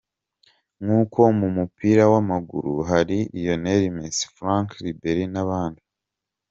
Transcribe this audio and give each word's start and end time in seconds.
Nko 0.83 1.23
mu 1.39 1.47
mupira 1.55 2.03
w’amaguru, 2.11 2.73
hari 2.89 3.17
Lionel 3.39 3.83
Messi, 3.97 4.25
Franck 4.35 4.69
Ribery 4.83 5.25
n’abandi. 5.33 5.81